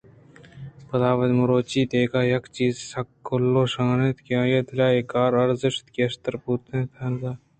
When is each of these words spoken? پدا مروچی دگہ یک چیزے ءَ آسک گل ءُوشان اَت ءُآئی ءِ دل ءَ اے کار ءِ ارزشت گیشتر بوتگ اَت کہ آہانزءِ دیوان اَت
پدا 0.87 1.11
مروچی 1.37 1.81
دگہ 1.91 2.21
یک 2.33 2.45
چیزے 2.55 2.81
ءَ 2.85 2.89
آسک 2.89 3.07
گل 3.27 3.45
ءُوشان 3.59 3.99
اَت 4.05 4.17
ءُآئی 4.27 4.55
ءِ 4.59 4.67
دل 4.67 4.79
ءَ 4.85 4.93
اے 4.95 5.01
کار 5.11 5.31
ءِ 5.35 5.39
ارزشت 5.43 5.85
گیشتر 5.95 6.33
بوتگ 6.41 6.71
اَت 6.71 6.71
کہ 6.87 6.95
آہانزءِ 6.95 7.21
دیوان 7.21 7.39
اَت 7.39 7.47